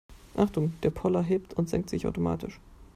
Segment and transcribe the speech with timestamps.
[0.35, 2.59] Achtung, der Poller hebt und senkt sich automatisch.